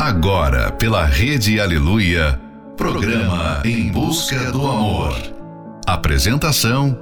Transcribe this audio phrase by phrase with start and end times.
[0.00, 2.40] Agora, pela Rede Aleluia,
[2.74, 5.14] programa Em Busca do Amor.
[5.86, 6.96] Apresentação: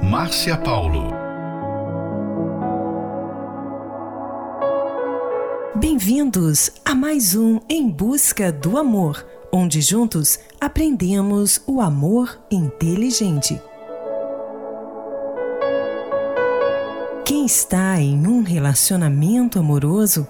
[0.00, 1.12] Márcia Paulo.
[5.74, 13.60] Bem-vindos a mais um Em Busca do Amor, onde juntos aprendemos o amor inteligente.
[17.24, 20.28] Quem está em um relacionamento amoroso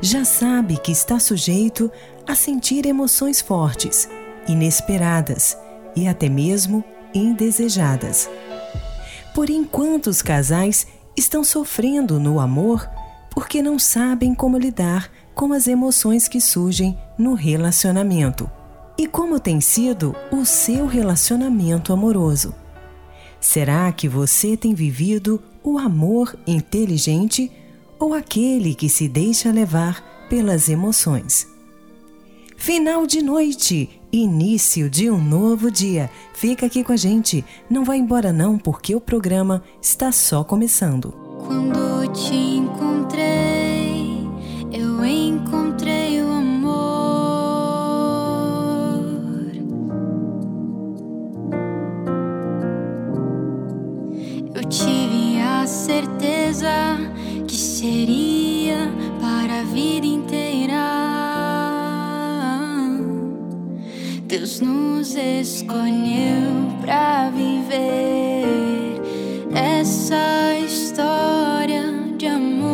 [0.00, 1.90] já sabe que está sujeito
[2.26, 4.08] a sentir emoções fortes,
[4.48, 5.56] inesperadas
[5.94, 6.82] e até mesmo
[7.14, 8.28] indesejadas.
[9.34, 12.88] Porém, quantos casais estão sofrendo no amor
[13.30, 18.50] porque não sabem como lidar com as emoções que surgem no relacionamento?
[18.96, 22.54] E como tem sido o seu relacionamento amoroso?
[23.40, 27.50] Será que você tem vivido o amor inteligente
[28.00, 31.46] ou aquele que se deixa levar pelas emoções.
[32.56, 36.10] Final de noite, início de um novo dia.
[36.34, 41.12] Fica aqui com a gente, não vai embora não, porque o programa está só começando.
[41.46, 44.26] Quando te encontrei,
[44.72, 46.70] eu encontrei o amor.
[54.54, 57.19] Eu tive a certeza
[57.60, 60.80] seria para a vida inteira.
[64.26, 69.00] Deus nos escolheu para viver
[69.54, 72.70] essa história de amor.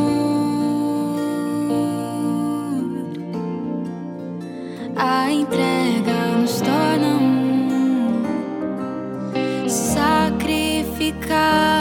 [4.94, 8.22] A entrega nos torna um
[9.68, 11.75] sacrificar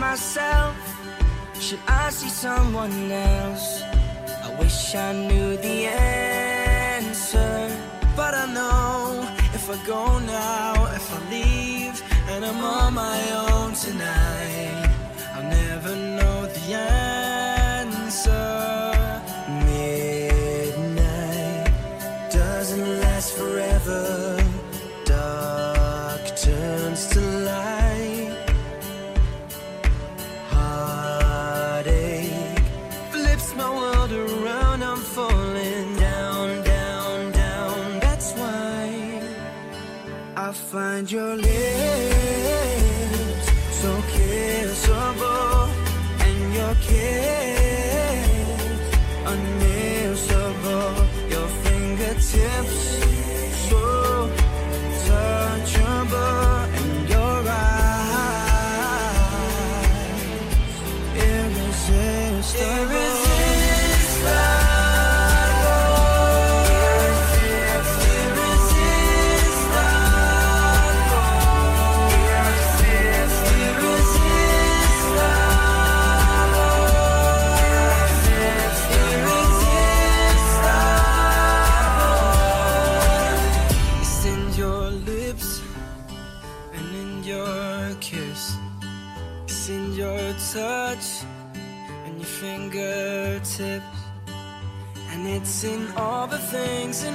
[0.00, 0.74] myself.
[1.60, 3.82] Should I see someone else?
[4.46, 7.70] I wish I knew the answer.
[8.16, 13.72] But I know if I go now, if I leave And I'm on my own
[13.72, 14.90] tonight
[15.34, 18.59] I'll never know the answer.
[40.70, 41.79] find your lips.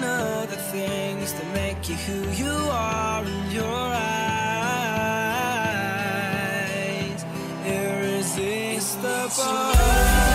[0.06, 3.96] know the things that make you who you are in your eyes.
[7.66, 10.35] Irresistible.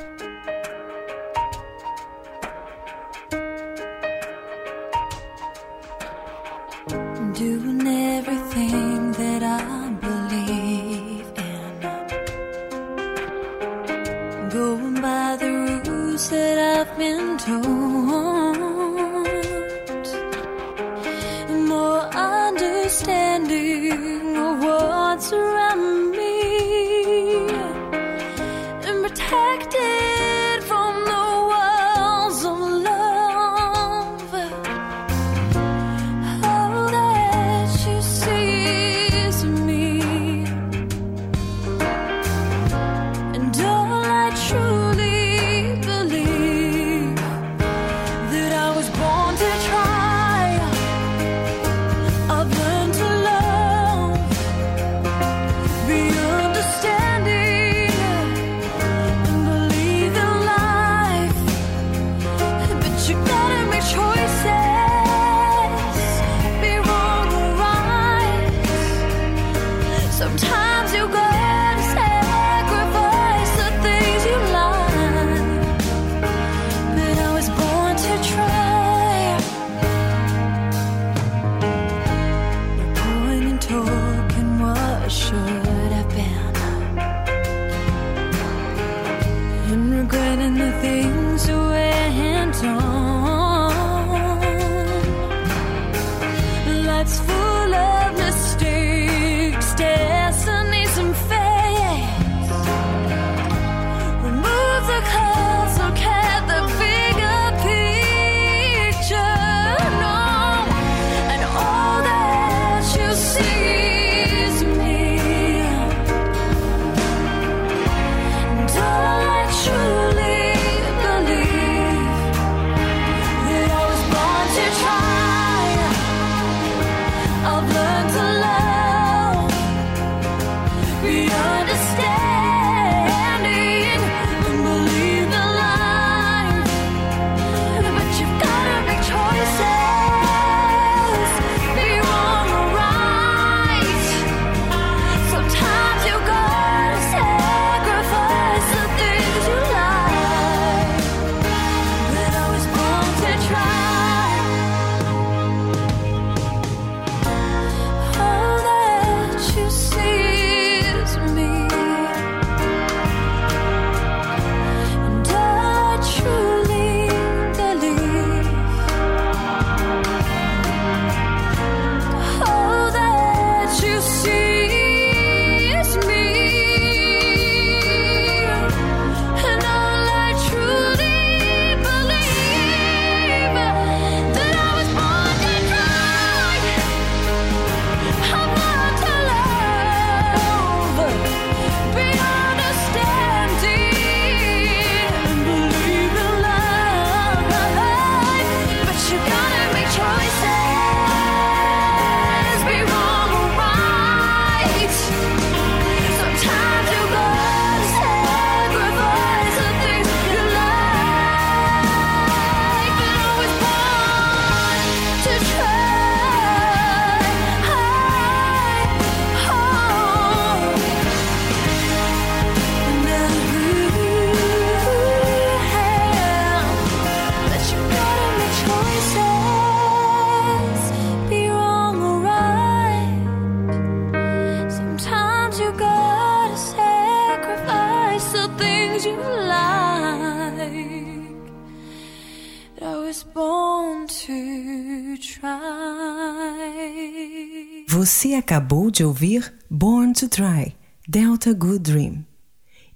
[249.01, 250.75] De ouvir Born to Try,
[251.07, 252.23] Delta Good Dream.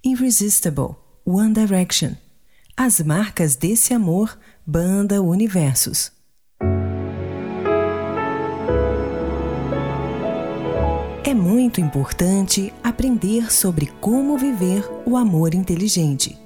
[0.04, 0.94] Irresistible,
[1.24, 2.12] One Direction.
[2.76, 6.12] As marcas desse amor, Banda Universos.
[11.24, 16.38] É muito importante aprender sobre como viver o amor inteligente.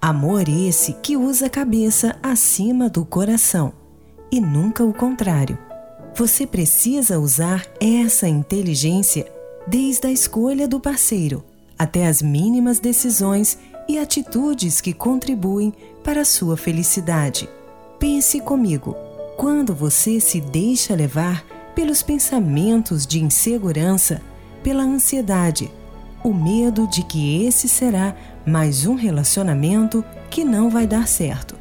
[0.00, 3.70] Amor esse que usa a cabeça acima do coração
[4.32, 5.67] e nunca o contrário.
[6.18, 9.30] Você precisa usar essa inteligência
[9.68, 11.44] desde a escolha do parceiro
[11.78, 13.56] até as mínimas decisões
[13.88, 15.72] e atitudes que contribuem
[16.02, 17.48] para a sua felicidade.
[18.00, 18.96] Pense comigo:
[19.36, 24.20] quando você se deixa levar pelos pensamentos de insegurança,
[24.60, 25.70] pela ansiedade,
[26.24, 28.12] o medo de que esse será
[28.44, 31.54] mais um relacionamento que não vai dar certo.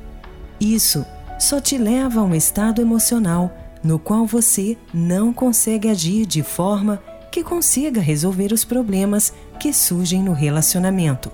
[0.60, 1.06] Isso
[1.38, 7.02] só te leva a um estado emocional no qual você não consegue agir de forma
[7.32, 11.32] que consiga resolver os problemas que surgem no relacionamento.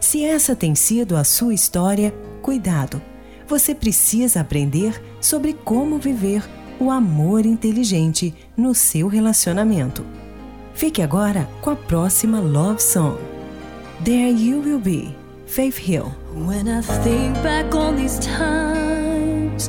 [0.00, 3.02] Se essa tem sido a sua história, cuidado!
[3.48, 6.48] Você precisa aprender sobre como viver
[6.78, 10.06] o amor inteligente no seu relacionamento.
[10.74, 13.16] Fique agora com a próxima Love Song.
[14.04, 16.12] There You Will Be, Faith Hill.
[16.36, 19.68] When I think back on these times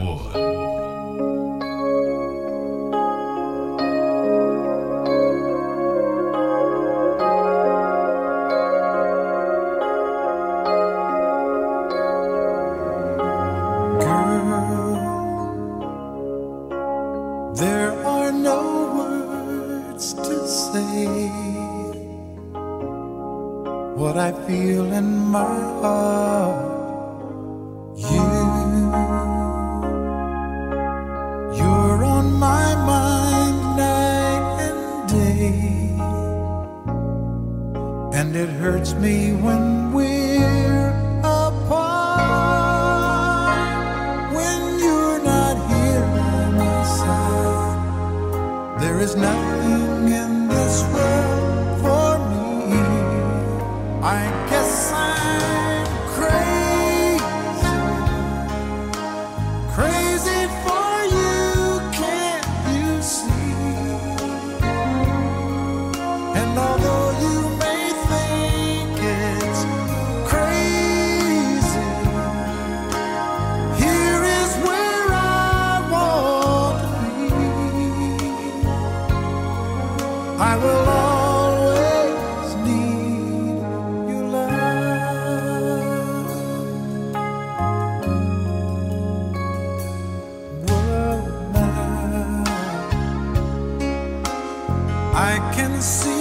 [95.31, 96.20] I can see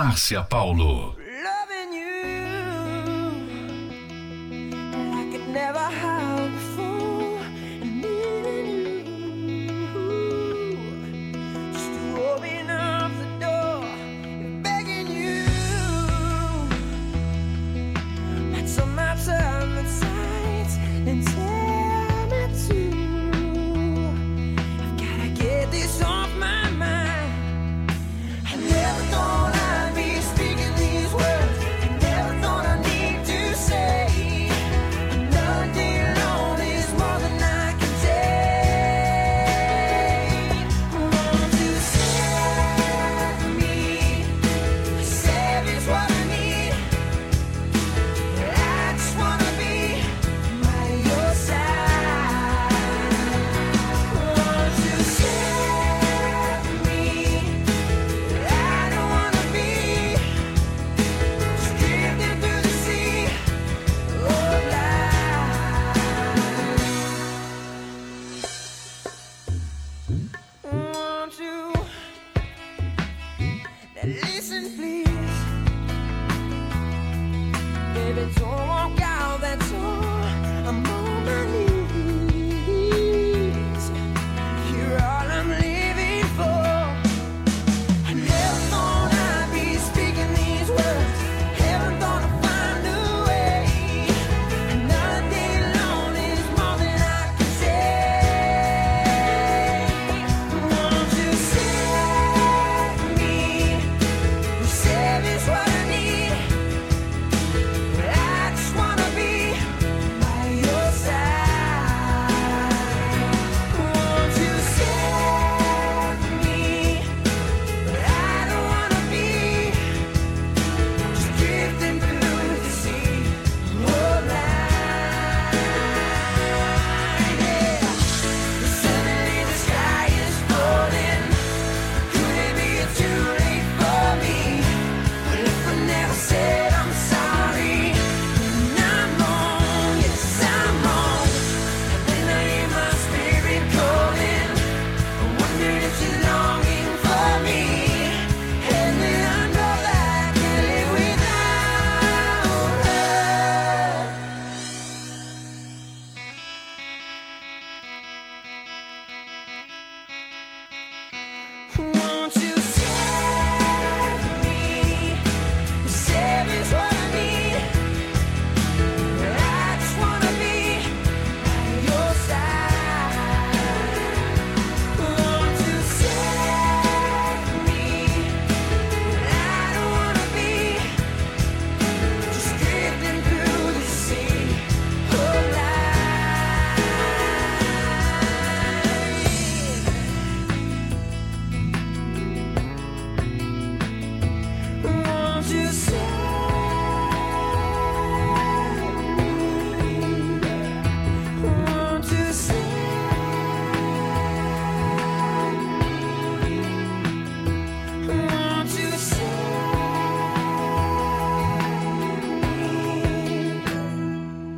[0.00, 1.19] Márcia Paulo.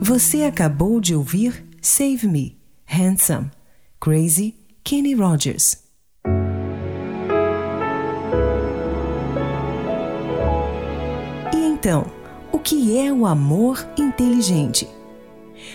[0.04, 3.52] Você acabou de ouvir Save Me, Handsome,
[4.00, 5.76] Crazy, Kenny Rogers.
[11.54, 12.04] E então,
[12.50, 14.88] o que é o amor inteligente?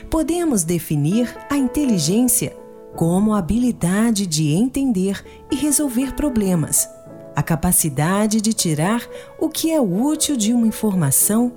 [0.09, 2.53] Podemos definir a inteligência
[2.97, 6.85] como a habilidade de entender e resolver problemas,
[7.33, 9.07] a capacidade de tirar
[9.39, 11.53] o que é útil de uma informação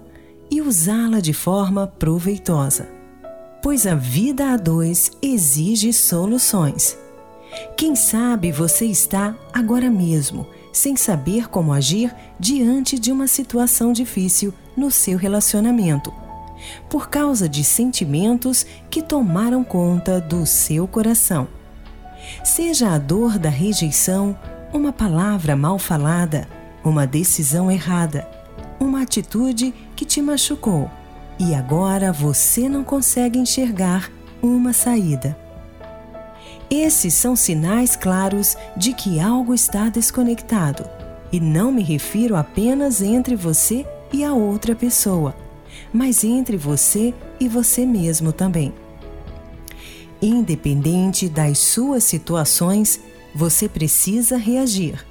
[0.50, 2.88] e usá-la de forma proveitosa.
[3.62, 6.96] Pois a vida a dois exige soluções.
[7.76, 14.54] Quem sabe você está agora mesmo sem saber como agir diante de uma situação difícil
[14.76, 16.12] no seu relacionamento,
[16.88, 21.48] por causa de sentimentos que tomaram conta do seu coração.
[22.44, 24.38] Seja a dor da rejeição,
[24.72, 26.48] uma palavra mal falada,
[26.84, 28.28] uma decisão errada,
[28.81, 30.90] uma atitude que te machucou
[31.38, 34.11] e agora você não consegue enxergar
[34.43, 35.37] uma saída.
[36.71, 40.88] Esses são sinais claros de que algo está desconectado.
[41.33, 45.35] E não me refiro apenas entre você e a outra pessoa,
[45.93, 48.73] mas entre você e você mesmo também.
[50.21, 53.01] Independente das suas situações,
[53.35, 55.07] você precisa reagir.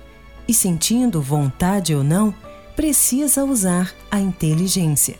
[0.48, 2.34] E sentindo vontade ou não,
[2.80, 5.18] precisa usar a inteligência.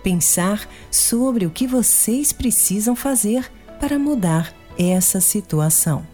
[0.00, 6.06] Pensar sobre o que vocês precisam fazer para mudar essa situação.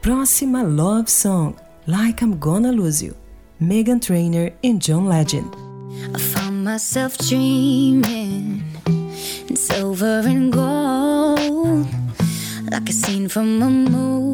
[0.00, 1.54] Próxima Love Song,
[1.86, 3.14] Like I'm Gonna Lose You,
[3.60, 5.46] Megan Trainor e John Legend.
[6.12, 8.64] I found myself dreaming
[9.48, 11.86] in silver and gold,
[12.72, 14.31] like a scene from a movie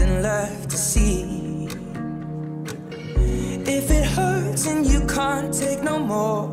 [0.00, 1.68] nothing left to see.
[3.66, 6.48] If it hurts and you can't take no more,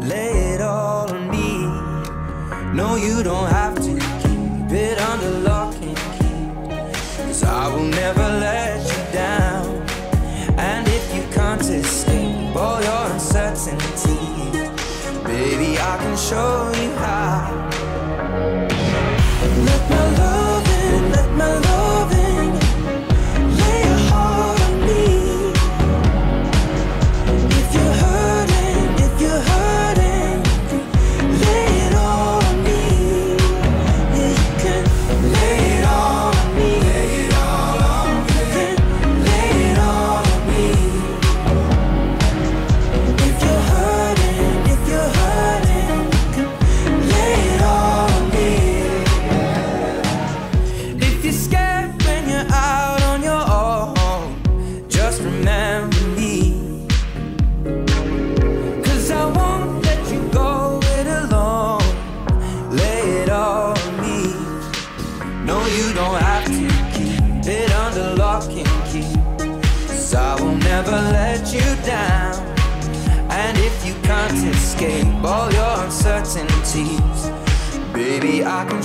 [0.00, 1.66] lay it all on me.
[2.74, 7.24] No, you don't have to keep it under lock and key.
[7.24, 9.66] Cause I will never let you down.
[10.58, 14.18] And if you can't escape all your uncertainty,
[15.24, 16.81] baby, I can show you.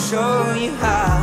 [0.09, 1.16] show you how.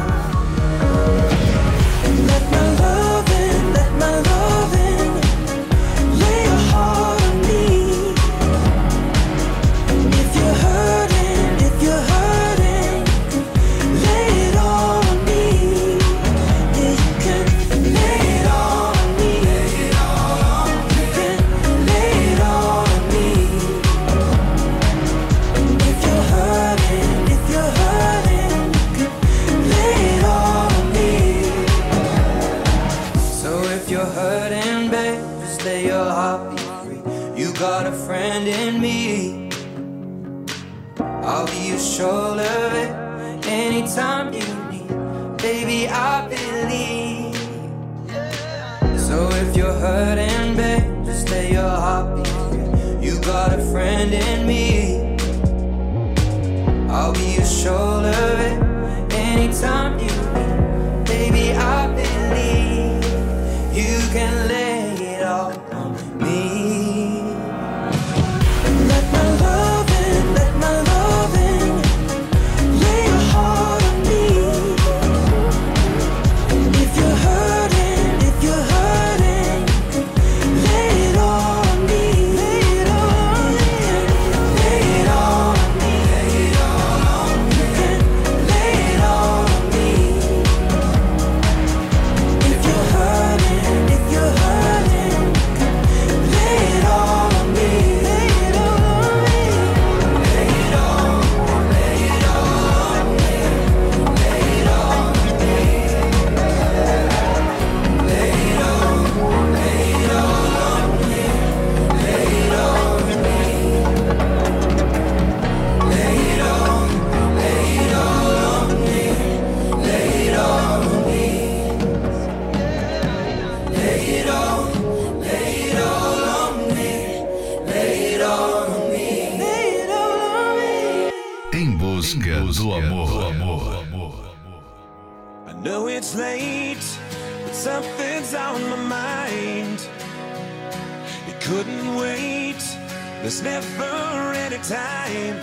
[143.25, 145.41] There's never any time.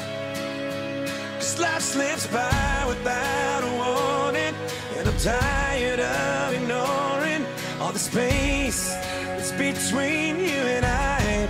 [1.39, 4.53] Cause life slips by without a warning.
[4.97, 7.43] And I'm tired of ignoring
[7.79, 8.87] all the space
[9.25, 11.49] that's between you and I.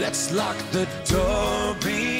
[0.00, 2.11] Let's lock the door behind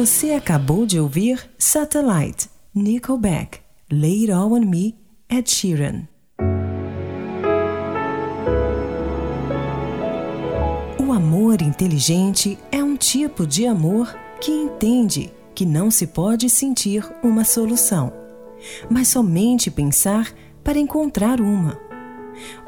[0.00, 3.58] Você acabou de ouvir Satellite, Nickelback,
[3.92, 4.96] Lay It All On Me,
[5.28, 6.08] Ed Sheeran.
[10.98, 17.06] O amor inteligente é um tipo de amor que entende que não se pode sentir
[17.22, 18.10] uma solução,
[18.88, 20.32] mas somente pensar
[20.64, 21.78] para encontrar uma.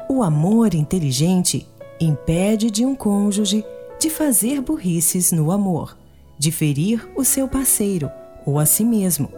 [0.07, 1.67] O amor inteligente
[1.99, 3.65] impede de um cônjuge
[3.99, 5.97] de fazer burrices no amor,
[6.37, 8.09] de ferir o seu parceiro
[8.45, 9.29] ou a si mesmo.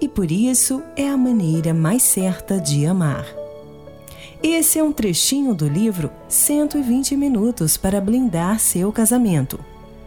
[0.00, 3.24] E por isso é a maneira mais certa de amar.
[4.42, 9.58] Esse é um trechinho do livro 120 Minutos para Blindar Seu Casamento.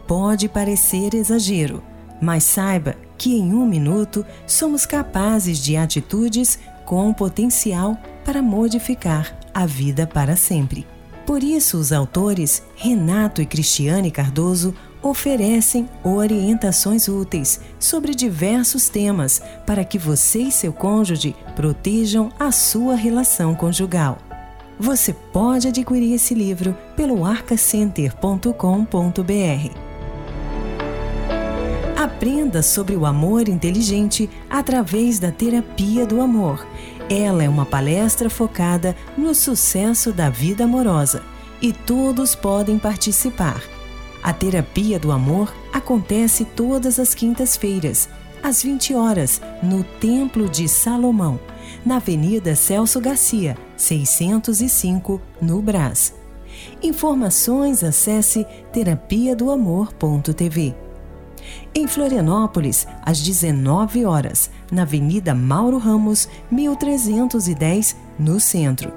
[0.06, 1.82] Pode parecer exagero,
[2.20, 9.64] mas saiba que em um minuto somos capazes de atitudes com potencial para modificar a
[9.64, 10.86] vida para sempre.
[11.26, 14.74] Por isso, os autores Renato e Cristiane Cardoso
[15.08, 22.96] oferecem orientações úteis sobre diversos temas para que você e seu cônjuge protejam a sua
[22.96, 24.18] relação conjugal.
[24.78, 29.86] Você pode adquirir esse livro pelo arcacenter.com.br.
[31.96, 36.66] Aprenda sobre o amor inteligente através da terapia do amor.
[37.08, 41.22] Ela é uma palestra focada no sucesso da vida amorosa
[41.62, 43.75] e todos podem participar.
[44.26, 48.08] A terapia do amor acontece todas as quintas-feiras,
[48.42, 51.38] às 20 horas, no Templo de Salomão,
[51.84, 56.12] na Avenida Celso Garcia, 605, no Brás.
[56.82, 60.74] Informações acesse terapia do amor.tv.
[61.72, 68.92] Em Florianópolis, às 19 horas, na Avenida Mauro Ramos, 1310, no centro.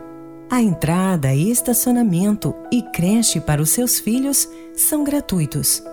[0.50, 4.50] A entrada, estacionamento e creche para os seus filhos
[4.80, 5.84] são gratuitos.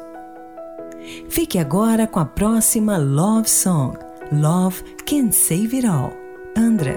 [1.28, 3.98] Fique agora com a próxima Love Song,
[4.32, 6.12] Love Can Save It All,
[6.56, 6.96] Andra.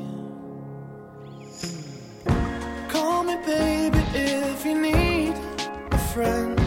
[2.91, 5.33] Call me, baby, if you need
[5.91, 6.59] a friend.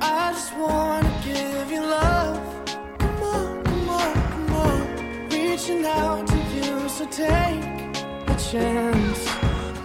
[0.00, 2.40] I just wanna give you love.
[2.98, 5.28] Come on, come on, come on.
[5.28, 7.62] Reaching out to you, so take
[8.34, 9.22] a chance.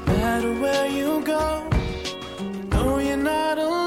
[0.07, 1.67] No matter where you go,
[2.39, 3.86] you know you're not alone.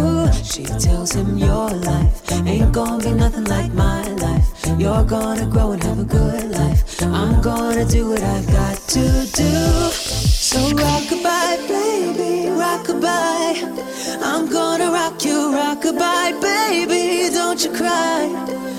[0.33, 4.47] She tells him, Your life ain't gonna be nothing like my life.
[4.77, 7.01] You're gonna grow and have a good life.
[7.03, 9.01] I'm gonna do what I've got to
[9.33, 9.51] do.
[9.91, 14.21] So rockabye, baby, rockabye.
[14.21, 17.33] I'm gonna rock you, rockabye, baby.
[17.33, 18.27] Don't you cry.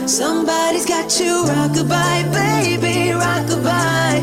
[0.07, 4.23] Somebody's got you, rockabye, baby, rockabye.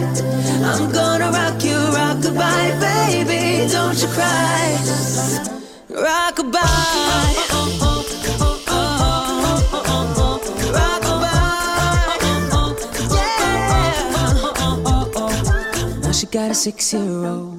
[0.63, 3.71] I'm gonna rock you, rockabye, baby.
[3.71, 5.58] Don't you cry.
[5.89, 6.61] Rockabye.
[10.75, 11.35] Rockabye.
[16.03, 17.58] Now she got a six year old,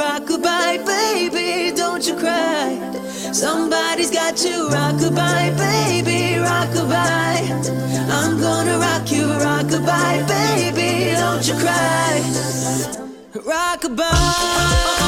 [0.00, 1.76] rock you, rockabye, baby.
[1.76, 2.06] Don't
[3.34, 8.10] Somebody's got to rockabye, baby, rockabye.
[8.10, 12.20] I'm gonna rock you, rockabye, baby, don't you cry.
[13.34, 14.99] Rockabye.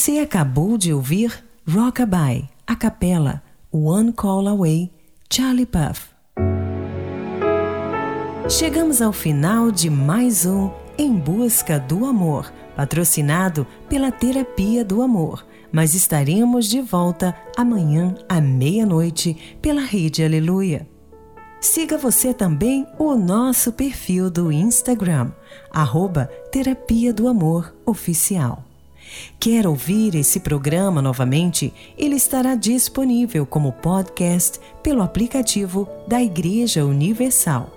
[0.00, 4.90] Você acabou de ouvir Rockabye, a capela, One Call Away,
[5.30, 6.08] Charlie Puff.
[8.48, 15.46] Chegamos ao final de mais um Em Busca do Amor, patrocinado pela Terapia do Amor.
[15.70, 20.88] Mas estaremos de volta amanhã à meia-noite pela Rede Aleluia.
[21.60, 25.30] Siga você também o nosso perfil do Instagram,
[25.70, 28.69] arroba Terapia do Amor Oficial.
[29.38, 31.72] Quer ouvir esse programa novamente?
[31.96, 37.70] Ele estará disponível como podcast pelo aplicativo da Igreja Universal.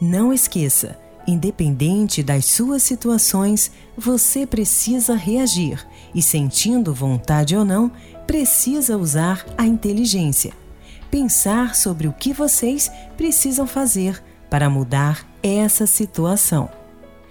[0.00, 7.90] Não esqueça, independente das suas situações, você precisa reagir e, sentindo vontade ou não,
[8.26, 10.52] precisa usar a inteligência.
[11.10, 16.81] Pensar sobre o que vocês precisam fazer para mudar essa situação.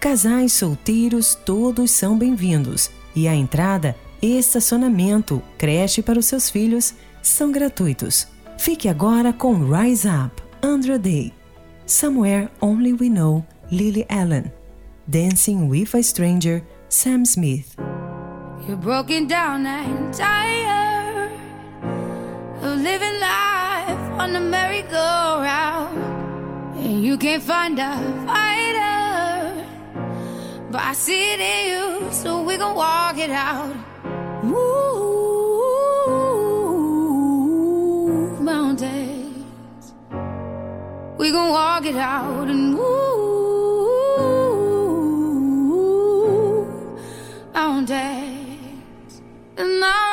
[0.00, 7.52] Casais solteiros todos são bem-vindos e a entrada, estacionamento, creche para os seus filhos são
[7.52, 8.26] gratuitos.
[8.58, 11.32] Fique agora com Rise Up, Andrew Day,
[11.86, 14.52] Somewhere Only We Know, Lily Allen,
[15.06, 17.76] Dancing with a Stranger, Sam Smith.
[18.66, 21.32] You're broken down and tired
[22.62, 25.98] of living life on the merry-go-round,
[26.76, 28.91] and you can't find a fighter.
[30.72, 33.76] But I see it in you, so we gon' walk it out.
[34.42, 34.62] Move
[38.40, 39.92] mountains.
[41.18, 42.82] We gon' walk it out and move
[47.52, 49.20] mountains.
[49.58, 50.11] And I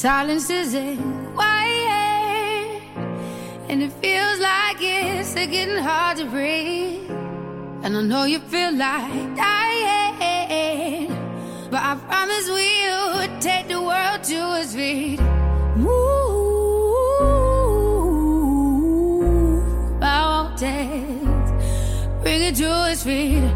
[0.00, 0.98] silence isn't
[1.34, 2.80] quiet,
[3.68, 7.10] and it feels like it's getting hard to breathe.
[7.82, 11.12] And I know you feel like dying,
[11.70, 15.20] but I promise we'll take the world to its feet.
[15.76, 15.90] Move
[20.00, 21.50] mountains,
[22.22, 23.52] bring it to its feet.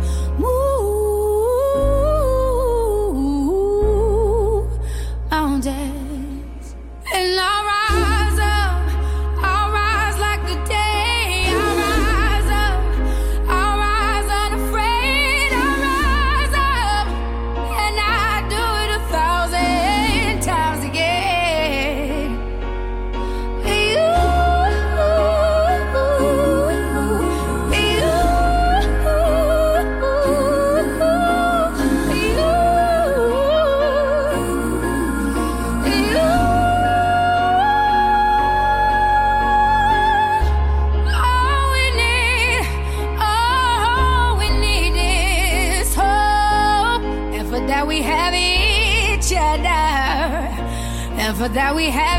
[51.74, 52.13] We have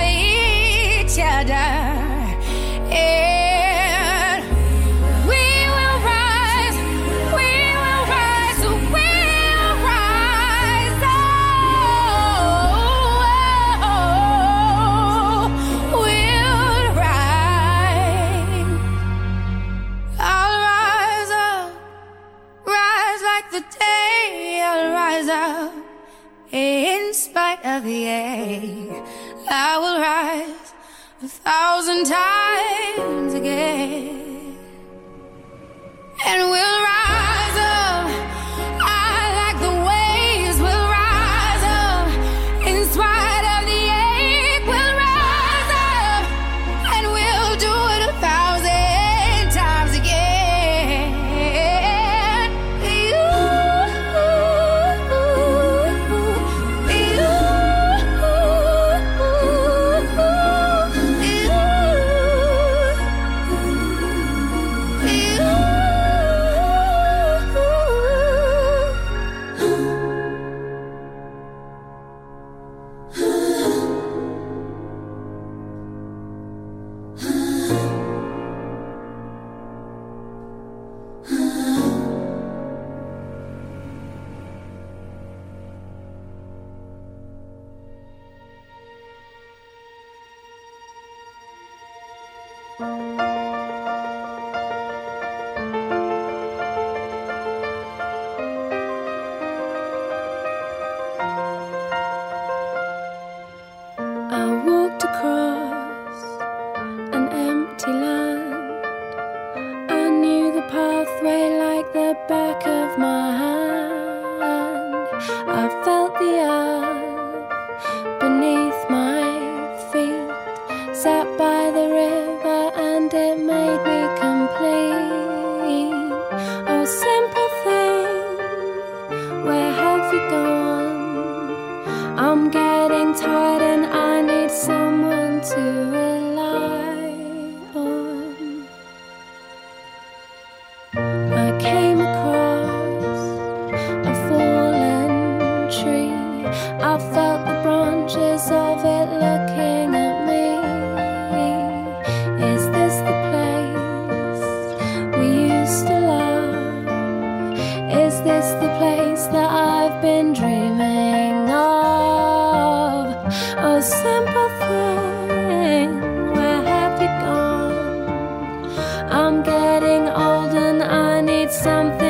[169.09, 172.04] I'm getting old and I need something